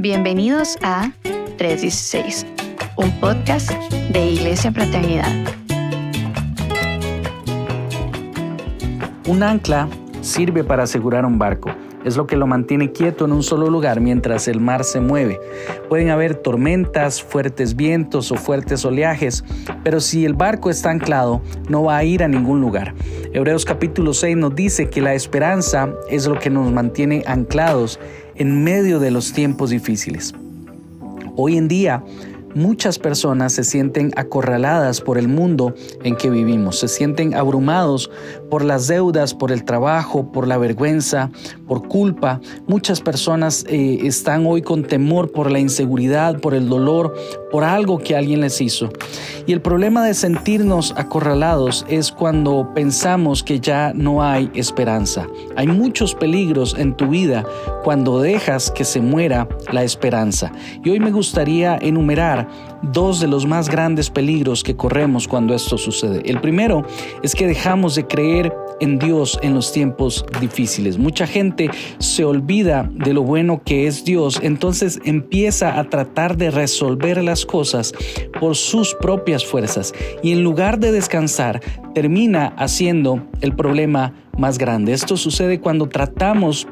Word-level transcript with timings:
Bienvenidos 0.00 0.78
a 0.80 1.10
316, 1.56 2.46
un 2.94 3.10
podcast 3.18 3.72
de 3.90 4.30
Iglesia 4.30 4.70
Fraternidad. 4.70 5.26
Un 9.26 9.42
ancla 9.42 9.88
sirve 10.20 10.62
para 10.62 10.84
asegurar 10.84 11.24
un 11.24 11.36
barco. 11.36 11.70
Es 12.08 12.16
lo 12.16 12.26
que 12.26 12.36
lo 12.38 12.46
mantiene 12.46 12.90
quieto 12.90 13.26
en 13.26 13.32
un 13.32 13.42
solo 13.42 13.68
lugar 13.68 14.00
mientras 14.00 14.48
el 14.48 14.60
mar 14.60 14.82
se 14.84 14.98
mueve. 14.98 15.38
Pueden 15.90 16.08
haber 16.08 16.36
tormentas, 16.36 17.22
fuertes 17.22 17.76
vientos 17.76 18.32
o 18.32 18.36
fuertes 18.36 18.82
oleajes, 18.86 19.44
pero 19.84 20.00
si 20.00 20.24
el 20.24 20.32
barco 20.32 20.70
está 20.70 20.88
anclado, 20.88 21.42
no 21.68 21.82
va 21.82 21.98
a 21.98 22.04
ir 22.04 22.22
a 22.22 22.28
ningún 22.28 22.62
lugar. 22.62 22.94
Hebreos 23.34 23.66
capítulo 23.66 24.14
6 24.14 24.38
nos 24.38 24.54
dice 24.54 24.88
que 24.88 25.02
la 25.02 25.12
esperanza 25.12 25.90
es 26.08 26.26
lo 26.26 26.38
que 26.38 26.48
nos 26.48 26.72
mantiene 26.72 27.24
anclados 27.26 28.00
en 28.36 28.64
medio 28.64 29.00
de 29.00 29.10
los 29.10 29.34
tiempos 29.34 29.68
difíciles. 29.68 30.34
Hoy 31.36 31.58
en 31.58 31.68
día, 31.68 32.02
muchas 32.54 32.98
personas 32.98 33.52
se 33.52 33.64
sienten 33.64 34.12
acorraladas 34.16 35.00
por 35.00 35.18
el 35.18 35.28
mundo 35.28 35.74
en 36.02 36.16
que 36.16 36.30
vivimos, 36.30 36.78
se 36.78 36.88
sienten 36.88 37.34
abrumados 37.34 38.10
por 38.50 38.64
las 38.64 38.88
deudas, 38.88 39.34
por 39.34 39.52
el 39.52 39.64
trabajo, 39.64 40.30
por 40.32 40.46
la 40.46 40.58
vergüenza, 40.58 41.30
por 41.66 41.86
culpa. 41.88 42.40
Muchas 42.66 43.00
personas 43.00 43.64
eh, 43.68 44.00
están 44.02 44.46
hoy 44.46 44.62
con 44.62 44.84
temor 44.84 45.30
por 45.32 45.50
la 45.50 45.58
inseguridad, 45.58 46.40
por 46.40 46.54
el 46.54 46.68
dolor, 46.68 47.14
por 47.50 47.64
algo 47.64 47.98
que 47.98 48.16
alguien 48.16 48.40
les 48.40 48.60
hizo. 48.60 48.90
Y 49.46 49.52
el 49.52 49.62
problema 49.62 50.04
de 50.04 50.14
sentirnos 50.14 50.92
acorralados 50.96 51.86
es 51.88 52.12
cuando 52.12 52.70
pensamos 52.74 53.42
que 53.42 53.60
ya 53.60 53.92
no 53.94 54.22
hay 54.22 54.50
esperanza. 54.54 55.26
Hay 55.56 55.66
muchos 55.66 56.14
peligros 56.14 56.74
en 56.78 56.94
tu 56.94 57.08
vida 57.08 57.44
cuando 57.82 58.20
dejas 58.20 58.70
que 58.70 58.84
se 58.84 59.00
muera 59.00 59.48
la 59.72 59.84
esperanza. 59.84 60.52
Y 60.84 60.90
hoy 60.90 61.00
me 61.00 61.10
gustaría 61.10 61.78
enumerar 61.80 62.37
dos 62.82 63.20
de 63.20 63.26
los 63.26 63.46
más 63.46 63.68
grandes 63.68 64.10
peligros 64.10 64.62
que 64.62 64.76
corremos 64.76 65.26
cuando 65.26 65.54
esto 65.54 65.78
sucede. 65.78 66.22
El 66.24 66.40
primero 66.40 66.84
es 67.22 67.34
que 67.34 67.46
dejamos 67.46 67.94
de 67.94 68.06
creer 68.06 68.52
en 68.80 68.98
Dios 68.98 69.38
en 69.42 69.54
los 69.54 69.72
tiempos 69.72 70.24
difíciles. 70.40 70.98
Mucha 70.98 71.26
gente 71.26 71.70
se 71.98 72.24
olvida 72.24 72.88
de 72.92 73.12
lo 73.12 73.22
bueno 73.22 73.62
que 73.64 73.86
es 73.86 74.04
Dios, 74.04 74.38
entonces 74.42 75.00
empieza 75.04 75.78
a 75.78 75.84
tratar 75.84 76.36
de 76.36 76.50
resolver 76.50 77.22
las 77.22 77.44
cosas 77.44 77.92
por 78.38 78.56
sus 78.56 78.94
propias 78.94 79.44
fuerzas 79.44 79.92
y 80.22 80.32
en 80.32 80.42
lugar 80.42 80.78
de 80.78 80.92
descansar 80.92 81.60
termina 81.94 82.54
haciendo 82.56 83.26
el 83.40 83.54
problema 83.54 84.14
más 84.36 84.58
grande. 84.58 84.92
Esto 84.92 85.16
sucede 85.16 85.60
cuando 85.60 85.88
tratamos 85.88 86.68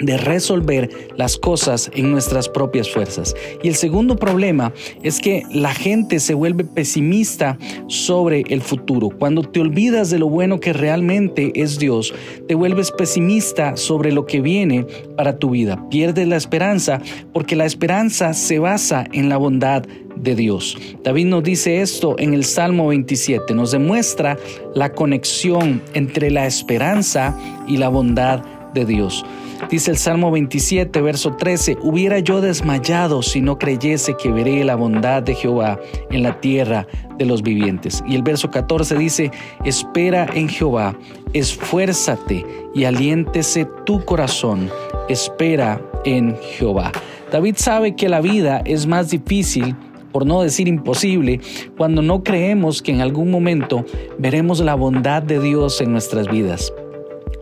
de 0.00 0.16
resolver 0.16 0.90
las 1.16 1.36
cosas 1.36 1.90
en 1.94 2.10
nuestras 2.10 2.48
propias 2.48 2.90
fuerzas. 2.90 3.34
Y 3.62 3.68
el 3.68 3.74
segundo 3.74 4.16
problema 4.16 4.72
es 5.02 5.20
que 5.20 5.42
la 5.50 5.74
gente 5.74 6.20
se 6.20 6.34
vuelve 6.34 6.64
pesimista 6.64 7.58
sobre 7.88 8.44
el 8.48 8.62
futuro. 8.62 9.10
Cuando 9.10 9.42
te 9.42 9.60
olvidas 9.60 10.10
de 10.10 10.18
lo 10.18 10.28
bueno 10.28 10.60
que 10.60 10.72
realmente 10.72 11.52
es 11.54 11.78
Dios, 11.78 12.14
te 12.46 12.54
vuelves 12.54 12.92
pesimista 12.92 13.76
sobre 13.76 14.12
lo 14.12 14.26
que 14.26 14.40
viene 14.40 14.86
para 15.16 15.38
tu 15.38 15.50
vida. 15.50 15.88
Pierdes 15.90 16.28
la 16.28 16.36
esperanza 16.36 17.00
porque 17.32 17.56
la 17.56 17.64
esperanza 17.64 18.34
se 18.34 18.58
basa 18.58 19.04
en 19.12 19.28
la 19.28 19.36
bondad 19.36 19.84
de 20.16 20.34
Dios. 20.34 20.76
David 21.04 21.26
nos 21.26 21.42
dice 21.42 21.80
esto 21.80 22.16
en 22.18 22.34
el 22.34 22.44
Salmo 22.44 22.88
27, 22.88 23.54
nos 23.54 23.70
demuestra 23.70 24.36
la 24.74 24.92
conexión 24.92 25.80
entre 25.94 26.30
la 26.30 26.46
esperanza 26.46 27.38
y 27.66 27.76
la 27.76 27.88
bondad 27.88 28.42
Dios. 28.84 29.24
Dice 29.70 29.90
el 29.90 29.96
Salmo 29.98 30.30
27, 30.30 31.00
verso 31.02 31.34
13, 31.36 31.78
hubiera 31.82 32.20
yo 32.20 32.40
desmayado 32.40 33.22
si 33.22 33.40
no 33.40 33.58
creyese 33.58 34.14
que 34.16 34.30
veré 34.30 34.64
la 34.64 34.76
bondad 34.76 35.22
de 35.22 35.34
Jehová 35.34 35.78
en 36.10 36.22
la 36.22 36.40
tierra 36.40 36.86
de 37.18 37.26
los 37.26 37.42
vivientes. 37.42 38.02
Y 38.06 38.14
el 38.14 38.22
verso 38.22 38.50
14 38.50 38.96
dice, 38.96 39.30
espera 39.64 40.26
en 40.34 40.48
Jehová, 40.48 40.96
esfuérzate 41.32 42.46
y 42.74 42.84
aliéntese 42.84 43.66
tu 43.84 44.04
corazón, 44.04 44.70
espera 45.08 45.82
en 46.04 46.36
Jehová. 46.36 46.92
David 47.30 47.56
sabe 47.58 47.94
que 47.94 48.08
la 48.08 48.20
vida 48.20 48.62
es 48.64 48.86
más 48.86 49.10
difícil 49.10 49.74
por 50.12 50.26
no 50.26 50.42
decir 50.42 50.68
imposible, 50.68 51.40
cuando 51.76 52.02
no 52.02 52.22
creemos 52.22 52.82
que 52.82 52.92
en 52.92 53.00
algún 53.00 53.30
momento 53.30 53.84
veremos 54.18 54.60
la 54.60 54.74
bondad 54.74 55.22
de 55.22 55.38
Dios 55.38 55.80
en 55.80 55.92
nuestras 55.92 56.28
vidas. 56.28 56.72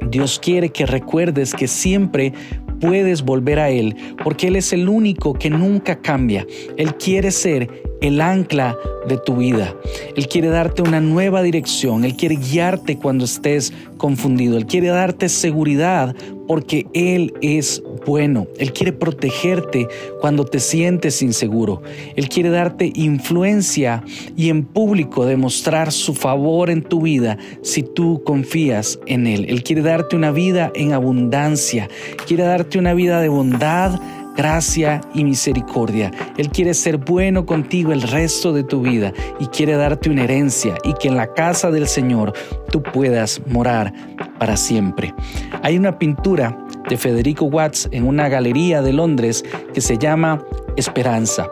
Dios 0.08 0.40
quiere 0.42 0.70
que 0.70 0.86
recuerdes 0.86 1.54
que 1.54 1.68
siempre 1.68 2.32
puedes 2.80 3.22
volver 3.22 3.58
a 3.58 3.70
Él, 3.70 3.96
porque 4.22 4.48
Él 4.48 4.56
es 4.56 4.72
el 4.72 4.88
único 4.88 5.34
que 5.34 5.50
nunca 5.50 6.00
cambia. 6.00 6.46
Él 6.76 6.94
quiere 6.96 7.30
ser 7.30 7.85
el 8.00 8.20
ancla 8.20 8.76
de 9.08 9.18
tu 9.18 9.36
vida. 9.36 9.74
Él 10.16 10.28
quiere 10.28 10.48
darte 10.48 10.82
una 10.82 11.00
nueva 11.00 11.42
dirección. 11.42 12.04
Él 12.04 12.16
quiere 12.16 12.36
guiarte 12.36 12.96
cuando 12.96 13.24
estés 13.24 13.72
confundido. 13.96 14.56
Él 14.56 14.66
quiere 14.66 14.88
darte 14.88 15.28
seguridad 15.28 16.14
porque 16.46 16.86
Él 16.92 17.34
es 17.40 17.82
bueno. 18.06 18.46
Él 18.58 18.72
quiere 18.72 18.92
protegerte 18.92 19.88
cuando 20.20 20.44
te 20.44 20.60
sientes 20.60 21.22
inseguro. 21.22 21.82
Él 22.14 22.28
quiere 22.28 22.50
darte 22.50 22.92
influencia 22.94 24.04
y 24.36 24.48
en 24.48 24.64
público 24.64 25.26
demostrar 25.26 25.92
su 25.92 26.14
favor 26.14 26.70
en 26.70 26.82
tu 26.82 27.02
vida 27.02 27.38
si 27.62 27.82
tú 27.82 28.22
confías 28.24 28.98
en 29.06 29.26
Él. 29.26 29.46
Él 29.48 29.62
quiere 29.62 29.82
darte 29.82 30.16
una 30.16 30.30
vida 30.30 30.70
en 30.74 30.92
abundancia. 30.92 31.88
Quiere 32.26 32.44
darte 32.44 32.78
una 32.78 32.94
vida 32.94 33.20
de 33.20 33.28
bondad 33.28 34.00
gracia 34.36 35.00
y 35.14 35.24
misericordia. 35.24 36.10
Él 36.36 36.50
quiere 36.50 36.74
ser 36.74 36.98
bueno 36.98 37.46
contigo 37.46 37.92
el 37.92 38.02
resto 38.02 38.52
de 38.52 38.62
tu 38.62 38.82
vida 38.82 39.12
y 39.40 39.46
quiere 39.46 39.74
darte 39.74 40.10
una 40.10 40.24
herencia 40.24 40.76
y 40.84 40.92
que 40.94 41.08
en 41.08 41.16
la 41.16 41.32
casa 41.32 41.70
del 41.70 41.88
Señor 41.88 42.32
tú 42.70 42.82
puedas 42.82 43.40
morar 43.46 43.92
para 44.38 44.56
siempre. 44.56 45.14
Hay 45.62 45.76
una 45.76 45.98
pintura 45.98 46.56
de 46.88 46.96
Federico 46.96 47.46
Watts 47.46 47.88
en 47.90 48.06
una 48.06 48.28
galería 48.28 48.82
de 48.82 48.92
Londres 48.92 49.44
que 49.74 49.80
se 49.80 49.98
llama 49.98 50.44
Esperanza 50.76 51.48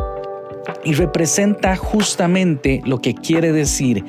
y 0.85 0.93
representa 0.95 1.77
justamente 1.77 2.83
lo 2.85 3.01
que 3.01 3.15
quiere 3.15 3.53
decir 3.53 4.05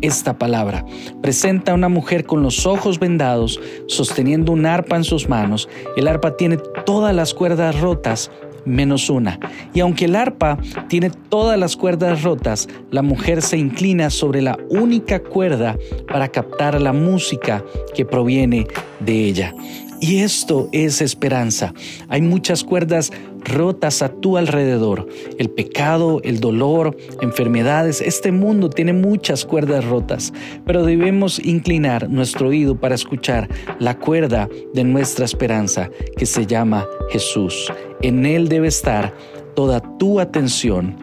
esta 0.00 0.38
palabra. 0.38 0.84
Presenta 1.22 1.72
a 1.72 1.74
una 1.74 1.88
mujer 1.88 2.24
con 2.24 2.42
los 2.42 2.66
ojos 2.66 2.98
vendados, 2.98 3.60
sosteniendo 3.86 4.52
un 4.52 4.66
arpa 4.66 4.96
en 4.96 5.04
sus 5.04 5.28
manos. 5.28 5.68
El 5.96 6.08
arpa 6.08 6.36
tiene 6.36 6.58
todas 6.84 7.14
las 7.14 7.34
cuerdas 7.34 7.80
rotas 7.80 8.30
menos 8.66 9.08
una. 9.08 9.38
Y 9.72 9.80
aunque 9.80 10.04
el 10.04 10.16
arpa 10.16 10.58
tiene 10.88 11.10
todas 11.10 11.58
las 11.58 11.76
cuerdas 11.76 12.22
rotas, 12.22 12.68
la 12.90 13.02
mujer 13.02 13.40
se 13.40 13.56
inclina 13.56 14.10
sobre 14.10 14.42
la 14.42 14.58
única 14.68 15.22
cuerda 15.22 15.78
para 16.08 16.28
captar 16.28 16.80
la 16.80 16.92
música 16.92 17.64
que 17.94 18.04
proviene 18.04 18.66
de 19.00 19.24
ella. 19.24 19.54
Y 20.00 20.18
esto 20.18 20.68
es 20.72 21.00
esperanza. 21.00 21.72
Hay 22.08 22.20
muchas 22.20 22.64
cuerdas 22.64 23.12
rotas 23.44 24.02
a 24.02 24.08
tu 24.08 24.36
alrededor. 24.36 25.08
El 25.38 25.50
pecado, 25.50 26.20
el 26.22 26.40
dolor, 26.40 26.96
enfermedades. 27.20 28.00
Este 28.00 28.32
mundo 28.32 28.68
tiene 28.68 28.92
muchas 28.92 29.44
cuerdas 29.44 29.84
rotas, 29.84 30.32
pero 30.64 30.84
debemos 30.84 31.38
inclinar 31.38 32.10
nuestro 32.10 32.48
oído 32.48 32.78
para 32.78 32.94
escuchar 32.94 33.48
la 33.78 33.98
cuerda 33.98 34.48
de 34.74 34.84
nuestra 34.84 35.24
esperanza 35.24 35.90
que 36.16 36.26
se 36.26 36.46
llama 36.46 36.86
Jesús. 37.10 37.72
En 38.02 38.26
Él 38.26 38.48
debe 38.48 38.68
estar 38.68 39.14
toda 39.54 39.80
tu 39.98 40.20
atención. 40.20 40.96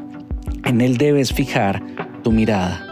En 0.65 0.81
Él 0.81 0.97
debes 0.97 1.33
fijar 1.33 1.81
tu 2.23 2.31
mirada. 2.31 2.85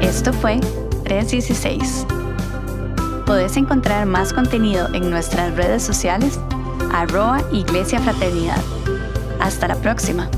Esto 0.00 0.32
fue 0.32 0.60
316 1.04 2.06
Podés 3.26 3.56
encontrar 3.56 4.06
más 4.06 4.32
contenido 4.32 4.88
en 4.94 5.10
nuestras 5.10 5.56
redes 5.56 5.82
sociales, 5.82 6.38
arroba 6.92 7.42
Iglesia 7.50 7.98
Fraternidad. 7.98 8.62
Hasta 9.40 9.66
la 9.66 9.74
próxima. 9.74 10.30